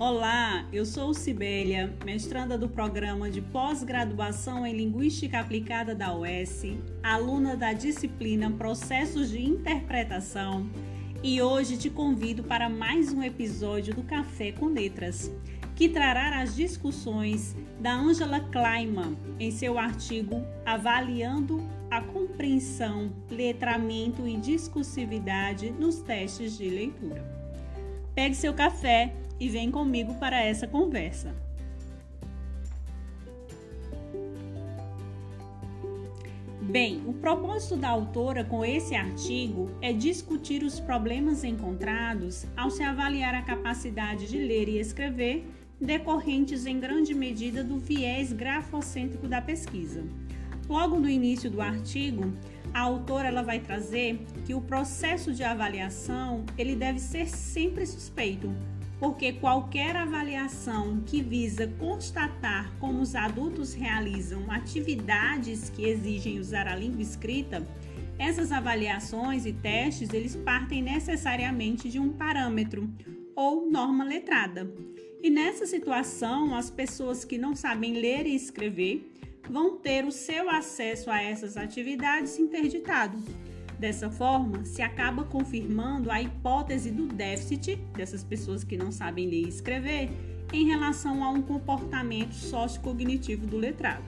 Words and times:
Olá, 0.00 0.64
eu 0.72 0.86
sou 0.86 1.12
Cibélia, 1.12 1.92
mestranda 2.04 2.56
do 2.56 2.68
programa 2.68 3.28
de 3.28 3.42
pós-graduação 3.42 4.64
em 4.64 4.72
Linguística 4.72 5.40
Aplicada 5.40 5.92
da 5.92 6.16
UES, 6.16 6.66
aluna 7.02 7.56
da 7.56 7.72
disciplina 7.72 8.48
Processos 8.48 9.28
de 9.28 9.44
Interpretação, 9.44 10.70
e 11.20 11.42
hoje 11.42 11.76
te 11.76 11.90
convido 11.90 12.44
para 12.44 12.68
mais 12.68 13.12
um 13.12 13.24
episódio 13.24 13.92
do 13.92 14.04
Café 14.04 14.52
com 14.52 14.66
Letras, 14.66 15.32
que 15.74 15.88
trará 15.88 16.42
as 16.42 16.54
discussões 16.54 17.56
da 17.80 17.92
Angela 17.92 18.38
Kleiman 18.38 19.16
em 19.40 19.50
seu 19.50 19.80
artigo 19.80 20.44
Avaliando 20.64 21.60
a 21.90 22.00
Compreensão, 22.00 23.10
Letramento 23.28 24.28
e 24.28 24.36
Discursividade 24.36 25.72
nos 25.72 25.98
Testes 25.98 26.56
de 26.56 26.70
Leitura. 26.70 27.36
Pegue 28.14 28.36
seu 28.36 28.54
café 28.54 29.12
e 29.38 29.48
vem 29.48 29.70
comigo 29.70 30.14
para 30.14 30.42
essa 30.42 30.66
conversa. 30.66 31.34
Bem, 36.60 37.02
o 37.06 37.14
propósito 37.14 37.76
da 37.76 37.88
autora 37.88 38.44
com 38.44 38.62
esse 38.62 38.94
artigo 38.94 39.70
é 39.80 39.90
discutir 39.90 40.62
os 40.62 40.78
problemas 40.78 41.42
encontrados 41.42 42.44
ao 42.54 42.70
se 42.70 42.82
avaliar 42.82 43.34
a 43.34 43.40
capacidade 43.40 44.28
de 44.28 44.36
ler 44.36 44.68
e 44.68 44.78
escrever, 44.78 45.46
decorrentes 45.80 46.66
em 46.66 46.78
grande 46.78 47.14
medida 47.14 47.64
do 47.64 47.78
viés 47.78 48.34
grafocêntrico 48.34 49.26
da 49.26 49.40
pesquisa. 49.40 50.04
Logo 50.68 51.00
no 51.00 51.08
início 51.08 51.50
do 51.50 51.62
artigo, 51.62 52.30
a 52.74 52.80
autora 52.80 53.28
ela 53.28 53.42
vai 53.42 53.60
trazer 53.60 54.20
que 54.44 54.52
o 54.52 54.60
processo 54.60 55.32
de 55.32 55.42
avaliação 55.42 56.44
ele 56.58 56.76
deve 56.76 56.98
ser 56.98 57.26
sempre 57.28 57.86
suspeito, 57.86 58.54
porque 58.98 59.32
qualquer 59.32 59.94
avaliação 59.96 61.00
que 61.06 61.22
visa 61.22 61.68
constatar 61.78 62.72
como 62.80 63.00
os 63.00 63.14
adultos 63.14 63.72
realizam 63.72 64.50
atividades 64.50 65.70
que 65.70 65.84
exigem 65.84 66.38
usar 66.38 66.66
a 66.66 66.74
língua 66.74 67.00
escrita, 67.00 67.66
essas 68.18 68.50
avaliações 68.50 69.46
e 69.46 69.52
testes 69.52 70.12
eles 70.12 70.34
partem 70.34 70.82
necessariamente 70.82 71.88
de 71.88 72.00
um 72.00 72.12
parâmetro 72.12 72.90
ou 73.36 73.70
norma 73.70 74.02
letrada. 74.02 74.68
E 75.22 75.30
nessa 75.30 75.66
situação, 75.66 76.56
as 76.56 76.70
pessoas 76.70 77.24
que 77.24 77.38
não 77.38 77.54
sabem 77.54 77.94
ler 77.94 78.26
e 78.26 78.34
escrever 78.34 79.12
vão 79.48 79.76
ter 79.76 80.04
o 80.04 80.10
seu 80.10 80.50
acesso 80.50 81.10
a 81.10 81.22
essas 81.22 81.56
atividades 81.56 82.38
interditado 82.38 83.16
Dessa 83.78 84.10
forma, 84.10 84.64
se 84.64 84.82
acaba 84.82 85.22
confirmando 85.22 86.10
a 86.10 86.20
hipótese 86.20 86.90
do 86.90 87.06
déficit 87.06 87.76
dessas 87.96 88.24
pessoas 88.24 88.64
que 88.64 88.76
não 88.76 88.90
sabem 88.90 89.28
ler 89.28 89.44
e 89.44 89.48
escrever 89.48 90.10
em 90.52 90.66
relação 90.66 91.22
a 91.22 91.30
um 91.30 91.40
comportamento 91.40 92.32
sociocognitivo 92.32 93.46
do 93.46 93.56
letrado. 93.56 94.02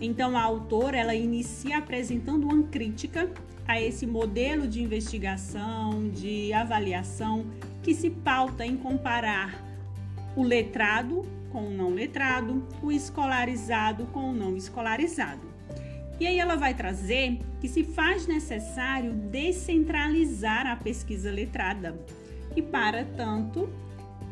Então, 0.00 0.36
a 0.36 0.42
autora 0.42 0.96
ela 0.96 1.14
inicia 1.14 1.78
apresentando 1.78 2.44
uma 2.44 2.62
crítica 2.64 3.30
a 3.66 3.80
esse 3.80 4.06
modelo 4.06 4.66
de 4.66 4.82
investigação, 4.82 6.08
de 6.08 6.52
avaliação 6.52 7.46
que 7.82 7.94
se 7.94 8.10
pauta 8.10 8.64
em 8.66 8.76
comparar 8.76 9.62
o 10.34 10.42
letrado 10.42 11.22
com 11.52 11.68
o 11.68 11.70
não 11.70 11.90
letrado, 11.90 12.66
o 12.82 12.90
escolarizado 12.90 14.06
com 14.06 14.30
o 14.30 14.34
não 14.34 14.56
escolarizado. 14.56 15.40
E 16.20 16.26
aí 16.26 16.38
ela 16.38 16.56
vai 16.56 16.74
trazer 16.74 17.38
que 17.60 17.68
se 17.68 17.84
faz 17.84 18.26
necessário 18.26 19.12
descentralizar 19.12 20.66
a 20.66 20.76
pesquisa 20.76 21.30
letrada. 21.30 21.98
E 22.56 22.62
para 22.62 23.04
tanto, 23.04 23.68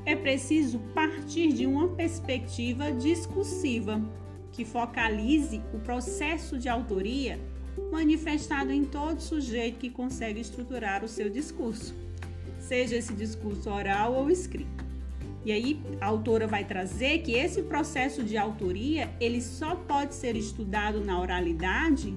é 0.05 0.16
preciso 0.16 0.78
partir 0.94 1.53
de 1.53 1.66
uma 1.66 1.88
perspectiva 1.88 2.91
discursiva 2.93 4.00
que 4.53 4.65
focalize 4.65 5.61
o 5.75 5.78
processo 5.78 6.59
de 6.59 6.69
autoria 6.69 7.38
manifestado 7.93 8.72
em 8.72 8.84
todo 8.84 9.21
sujeito 9.21 9.78
que 9.78 9.91
consegue 9.91 10.41
estruturar 10.41 11.05
o 11.05 11.09
seu 11.09 11.28
discurso, 11.28 11.94
seja 12.59 12.97
esse 12.97 13.12
discurso 13.12 13.69
oral 13.69 14.15
ou 14.15 14.31
escrito. 14.31 14.86
E 15.47 15.53
aí 15.53 15.81
a 16.01 16.07
autora 16.07 16.49
vai 16.49 16.65
trazer 16.65 17.19
que 17.19 17.31
esse 17.31 17.62
processo 17.62 18.25
de 18.25 18.37
autoria, 18.37 19.15
ele 19.21 19.41
só 19.41 19.77
pode 19.77 20.12
ser 20.12 20.34
estudado 20.34 21.01
na 21.05 21.21
oralidade 21.21 22.12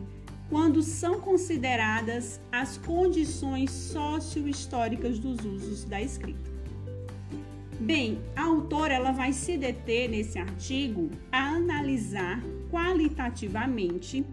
quando 0.49 0.81
são 0.81 1.21
consideradas 1.21 2.41
as 2.51 2.79
condições 2.79 3.69
socio-históricas 3.69 5.19
dos 5.19 5.45
usos 5.45 5.83
da 5.85 6.01
escrita. 6.01 6.49
Bem, 7.79 8.19
a 8.35 8.45
autora 8.45 8.95
ela 8.95 9.11
vai 9.11 9.31
se 9.31 9.55
deter 9.59 10.09
nesse 10.09 10.39
artigo 10.39 11.11
a 11.31 11.49
analisar 11.51 12.41
qualitativamente 12.71 14.25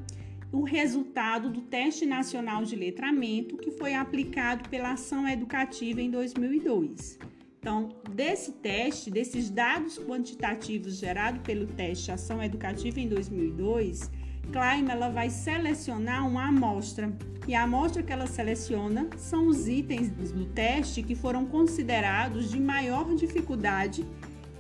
o 0.51 0.63
resultado 0.65 1.51
do 1.51 1.61
Teste 1.61 2.07
Nacional 2.07 2.65
de 2.65 2.75
Letramento 2.75 3.59
que 3.59 3.73
foi 3.73 3.93
aplicado 3.93 4.67
pela 4.71 4.93
Ação 4.93 5.29
Educativa 5.29 6.01
em 6.01 6.11
2002. 6.11 7.36
Então, 7.67 7.89
desse 8.15 8.53
teste, 8.53 9.11
desses 9.11 9.51
dados 9.51 9.99
quantitativos 9.99 10.99
gerados 10.99 11.43
pelo 11.43 11.67
teste 11.67 12.13
Ação 12.13 12.41
Educativa 12.41 13.01
em 13.01 13.09
2002, 13.09 14.09
Klein 14.53 14.89
ela 14.89 15.09
vai 15.09 15.31
selecionar 15.31 16.29
uma 16.29 16.47
amostra 16.47 17.13
e 17.45 17.57
a 17.57 17.65
amostra 17.65 18.05
que 18.05 18.13
ela 18.13 18.29
seleciona 18.29 19.09
são 19.17 19.49
os 19.49 19.67
itens 19.67 20.13
do 20.31 20.45
teste 20.45 21.03
que 21.03 21.17
foram 21.17 21.45
considerados 21.45 22.53
de 22.53 22.61
maior 22.61 23.13
dificuldade, 23.17 24.07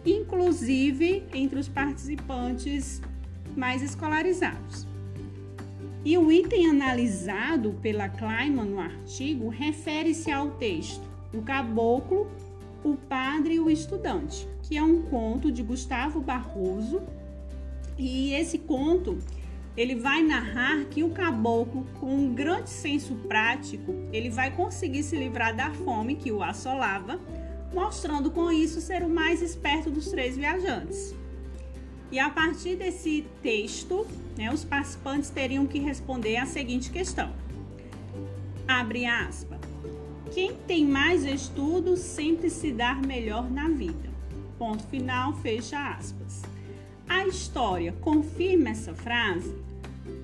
inclusive 0.05 1.22
entre 1.33 1.61
os 1.61 1.69
participantes 1.69 3.00
mais 3.56 3.83
escolarizados. 3.83 4.84
E 6.05 6.19
o 6.19 6.33
item 6.33 6.71
analisado 6.71 7.78
pela 7.81 8.09
Kleiman 8.09 8.65
no 8.65 8.81
artigo 8.81 9.49
refere-se 9.49 10.33
ao 10.33 10.50
texto 10.56 11.09
O 11.33 11.41
Caboclo 11.43 12.28
o 12.91 12.97
Padre 12.97 13.55
e 13.55 13.61
o 13.61 13.69
Estudante, 13.69 14.47
que 14.63 14.77
é 14.77 14.83
um 14.83 15.03
conto 15.03 15.51
de 15.51 15.63
Gustavo 15.63 16.21
Barroso. 16.21 17.03
E 17.99 18.33
esse 18.35 18.59
conto 18.59 19.19
ele 19.77 19.95
vai 19.95 20.23
narrar 20.23 20.85
que 20.87 21.03
o 21.03 21.11
caboclo, 21.11 21.87
com 22.01 22.07
um 22.07 22.35
grande 22.35 22.71
senso 22.71 23.15
prático, 23.29 23.95
ele 24.13 24.31
vai 24.31 24.51
conseguir 24.51 25.03
se 25.03 25.17
livrar 25.17 25.55
da 25.55 25.71
fome 25.71 26.17
que 26.17 26.33
o 26.33 26.43
assolava, 26.43 27.21
mostrando 27.75 28.31
com 28.31 28.51
isso 28.51 28.81
ser 28.81 29.03
o 29.03 29.09
mais 29.09 29.43
esperto 29.43 29.91
dos 29.91 30.09
três 30.09 30.37
viajantes. 30.37 31.15
E 32.11 32.19
a 32.19 32.31
partir 32.31 32.77
desse 32.77 33.27
texto, 33.43 34.07
né, 34.39 34.51
os 34.53 34.65
participantes 34.65 35.29
teriam 35.29 35.67
que 35.67 35.79
responder 35.79 36.37
a 36.37 36.47
seguinte 36.47 36.91
questão: 36.91 37.33
abre 38.67 39.05
aspas. 39.05 39.56
Quem 40.37 40.53
tem 40.53 40.85
mais 40.85 41.25
estudos 41.25 41.99
sempre 42.01 42.51
se 42.51 42.71
dá 42.71 42.95
melhor 42.97 43.51
na 43.51 43.71
vida. 43.71 44.11
Ponto 44.59 44.87
final, 44.89 45.33
fecha 45.39 45.95
aspas. 45.95 46.43
A 47.09 47.27
história 47.27 47.93
confirma 48.03 48.69
essa 48.69 48.93
frase? 48.93 49.57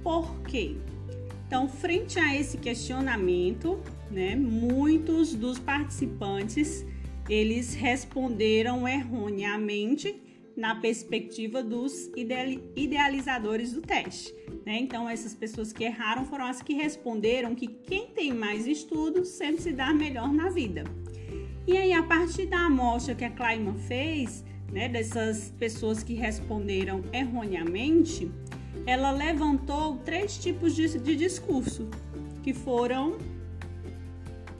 Por 0.02 0.38
quê? 0.42 0.76
Então, 1.46 1.66
frente 1.66 2.20
a 2.20 2.36
esse 2.38 2.58
questionamento, 2.58 3.80
né, 4.10 4.36
muitos 4.36 5.34
dos 5.34 5.58
participantes 5.58 6.84
eles 7.26 7.72
responderam 7.72 8.86
erroneamente 8.86 10.14
na 10.56 10.74
perspectiva 10.74 11.62
dos 11.62 12.10
idealizadores 12.76 13.72
do 13.72 13.80
teste. 13.80 14.34
Né? 14.64 14.78
Então, 14.78 15.08
essas 15.08 15.34
pessoas 15.34 15.72
que 15.72 15.84
erraram 15.84 16.24
foram 16.24 16.46
as 16.46 16.62
que 16.62 16.74
responderam 16.74 17.54
que 17.54 17.66
quem 17.66 18.08
tem 18.08 18.32
mais 18.32 18.66
estudos 18.66 19.28
sempre 19.28 19.62
se 19.62 19.72
dá 19.72 19.92
melhor 19.92 20.32
na 20.32 20.48
vida. 20.50 20.84
E 21.66 21.76
aí, 21.76 21.92
a 21.92 22.02
partir 22.02 22.46
da 22.46 22.66
amostra 22.66 23.14
que 23.14 23.24
a 23.24 23.30
Kleiman 23.30 23.74
fez, 23.74 24.44
né, 24.70 24.88
dessas 24.88 25.52
pessoas 25.58 26.02
que 26.02 26.14
responderam 26.14 27.04
erroneamente, 27.12 28.30
ela 28.86 29.10
levantou 29.10 29.96
três 29.98 30.36
tipos 30.38 30.74
de, 30.74 30.98
de 30.98 31.14
discurso, 31.14 31.88
que 32.42 32.52
foram 32.52 33.16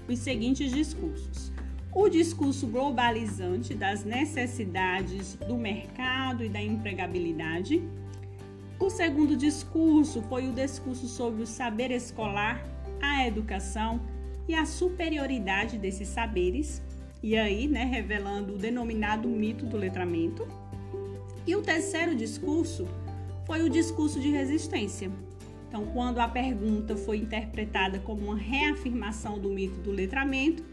os 0.09 0.19
seguintes 0.19 0.71
discursos 0.71 1.52
o 1.95 2.09
discurso 2.09 2.67
globalizante 2.67 3.75
das 3.75 4.03
necessidades 4.03 5.35
do 5.35 5.57
mercado 5.57 6.43
e 6.43 6.49
da 6.49 6.63
empregabilidade. 6.63 7.83
O 8.79 8.89
segundo 8.89 9.37
discurso 9.37 10.23
foi 10.23 10.49
o 10.49 10.53
discurso 10.53 11.07
sobre 11.07 11.43
o 11.43 11.47
saber 11.47 11.91
escolar, 11.91 12.65
a 13.01 13.27
educação 13.27 14.01
e 14.49 14.55
a 14.55 14.65
superioridade 14.65 15.79
desses 15.79 16.09
saberes, 16.09 16.83
e 17.23 17.37
aí, 17.37 17.69
né, 17.69 17.85
revelando 17.85 18.55
o 18.55 18.59
denominado 18.59 19.29
mito 19.29 19.67
do 19.67 19.77
letramento. 19.77 20.49
E 21.47 21.55
o 21.55 21.63
terceiro 21.63 22.17
discurso 22.17 22.89
foi 23.47 23.63
o 23.63 23.69
discurso 23.69 24.19
de 24.19 24.31
resistência. 24.31 25.11
Então, 25.69 25.87
quando 25.87 26.19
a 26.19 26.27
pergunta 26.27 26.97
foi 26.97 27.19
interpretada 27.19 27.99
como 28.01 28.23
uma 28.23 28.37
reafirmação 28.37 29.39
do 29.39 29.49
mito 29.51 29.79
do 29.81 29.91
letramento, 29.91 30.65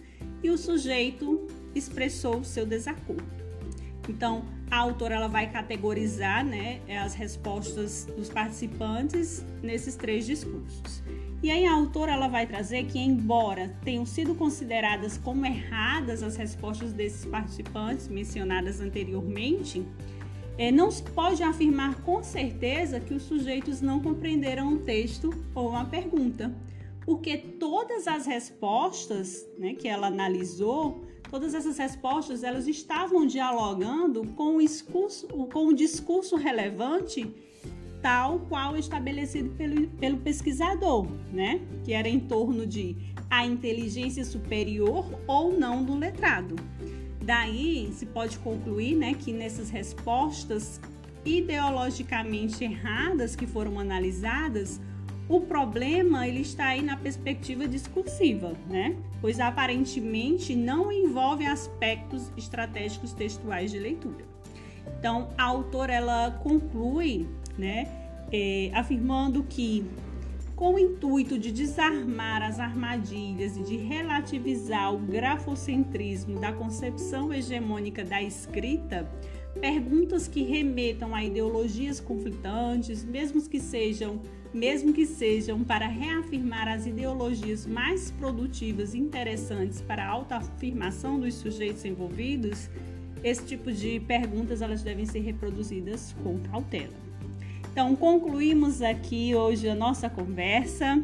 e 0.44 0.50
o 0.50 0.58
sujeito 0.58 1.48
expressou 1.76 2.44
seu 2.44 2.66
desacordo. 2.66 3.24
Então, 4.08 4.44
a 4.72 4.78
autora 4.78 5.16
ela 5.16 5.28
vai 5.28 5.52
categorizar 5.52 6.44
né, 6.46 6.82
as 7.04 7.14
respostas 7.14 8.06
dos 8.06 8.30
participantes 8.30 9.46
nesses 9.62 9.96
três 9.96 10.26
discursos. 10.26 11.04
E 11.42 11.50
aí 11.50 11.66
a 11.66 11.74
autora 11.74 12.12
ela 12.12 12.28
vai 12.28 12.46
trazer 12.46 12.86
que, 12.86 13.00
embora 13.00 13.74
tenham 13.84 14.06
sido 14.06 14.36
consideradas 14.36 15.18
como 15.18 15.46
erradas 15.46 16.22
as 16.22 16.36
respostas 16.36 16.92
desses 16.92 17.26
participantes 17.26 18.08
mencionadas 18.10 18.82
anteriormente, 18.82 19.86
é, 20.58 20.70
não 20.70 20.92
se 20.92 21.02
pode 21.02 21.42
afirmar 21.42 22.02
com 22.02 22.22
certeza 22.22 23.00
que 23.00 23.14
os 23.14 23.24
sujeitos 23.24 23.80
não 23.80 24.02
compreenderam 24.02 24.68
um 24.68 24.78
texto 24.80 25.34
ou 25.56 25.70
uma 25.70 25.86
pergunta, 25.86 26.54
porque 27.10 27.38
todas 27.38 28.08
as 28.08 28.28
respostas 28.28 29.44
né, 29.58 29.74
que 29.74 29.88
ela 29.88 30.06
analisou, 30.06 31.04
todas 31.28 31.56
essas 31.56 31.76
respostas, 31.76 32.44
elas 32.44 32.68
estavam 32.68 33.26
dialogando 33.26 34.24
com 34.36 34.58
o 34.58 34.62
discurso, 34.62 35.28
com 35.28 35.66
o 35.70 35.74
discurso 35.74 36.36
relevante 36.36 37.28
tal 38.00 38.42
qual 38.42 38.78
estabelecido 38.78 39.50
pelo, 39.58 39.88
pelo 39.88 40.18
pesquisador, 40.18 41.08
né? 41.34 41.60
Que 41.84 41.94
era 41.94 42.08
em 42.08 42.20
torno 42.20 42.68
de 42.68 42.96
a 43.28 43.44
inteligência 43.44 44.24
superior 44.24 45.04
ou 45.26 45.52
não 45.52 45.84
do 45.84 45.96
letrado. 45.96 46.58
Daí 47.24 47.92
se 47.92 48.06
pode 48.06 48.38
concluir, 48.38 48.96
né, 48.96 49.16
que 49.16 49.34
nessas 49.34 49.72
respostas 49.72 50.80
ideologicamente 51.26 52.64
erradas 52.64 53.36
que 53.36 53.48
foram 53.48 53.80
analisadas, 53.80 54.80
o 55.30 55.42
problema 55.42 56.28
ele 56.28 56.42
está 56.42 56.70
aí 56.70 56.82
na 56.82 56.98
perspectiva 56.98 57.68
discursiva, 57.68 58.54
né? 58.68 58.98
Pois 59.22 59.40
aparentemente 59.40 60.56
não 60.56 60.92
envolve 60.92 61.46
aspectos 61.46 62.32
estratégicos 62.36 63.14
textuais 63.14 63.72
de 63.72 63.80
leitura. 63.80 64.26
Então, 64.98 65.30
a 65.38 65.44
autora 65.44 65.94
ela 65.94 66.32
conclui 66.44 67.28
né? 67.60 67.88
É, 68.32 68.72
afirmando 68.74 69.44
que, 69.44 69.86
com 70.56 70.76
o 70.76 70.80
intuito 70.80 71.38
de 71.38 71.52
desarmar 71.52 72.42
as 72.42 72.60
armadilhas 72.60 73.58
e 73.58 73.64
de 73.64 73.78
relativizar 73.78 74.94
o 74.94 74.98
grafocentrismo 74.98 76.40
da 76.40 76.54
concepção 76.54 77.34
hegemônica 77.34 78.04
da 78.04 78.22
escrita, 78.22 79.10
perguntas 79.60 80.28
que 80.28 80.44
remetam 80.44 81.14
a 81.16 81.24
ideologias 81.24 82.00
conflitantes, 82.00 83.04
mesmo 83.04 83.42
que 83.42 83.60
sejam, 83.60 84.22
mesmo 84.54 84.94
que 84.94 85.06
sejam 85.06 85.64
para 85.64 85.88
reafirmar 85.88 86.68
as 86.68 86.86
ideologias 86.86 87.66
mais 87.66 88.12
produtivas 88.12 88.94
e 88.94 89.00
interessantes 89.00 89.82
para 89.82 90.06
a 90.06 90.10
autoafirmação 90.10 91.20
dos 91.20 91.36
sujeitos 91.36 91.84
envolvidos, 91.86 92.70
esse 93.24 93.46
tipo 93.46 93.72
de 93.72 94.00
perguntas 94.02 94.62
elas 94.62 94.82
devem 94.82 95.06
ser 95.06 95.20
reproduzidas 95.20 96.16
com 96.24 96.40
cautela. 96.40 97.09
Então, 97.72 97.96
concluímos 97.96 98.82
aqui 98.82 99.36
hoje 99.36 99.70
a 99.70 99.76
nossa 99.76 100.10
conversa. 100.10 101.02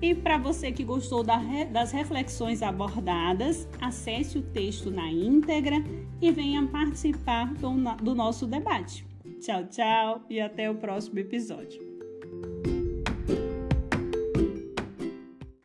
E 0.00 0.14
para 0.14 0.36
você 0.36 0.72
que 0.72 0.82
gostou 0.82 1.22
das 1.22 1.92
reflexões 1.92 2.62
abordadas, 2.62 3.68
acesse 3.80 4.38
o 4.38 4.42
texto 4.42 4.90
na 4.90 5.10
íntegra 5.10 5.76
e 6.20 6.30
venha 6.30 6.66
participar 6.66 7.52
do, 7.54 8.14
nosso 8.14 8.46
debate. 8.46 9.06
Tchau, 9.40 9.64
tchau 9.66 10.24
e 10.28 10.40
até 10.40 10.70
o 10.70 10.74
próximo 10.74 11.18
episódio. 11.18 11.91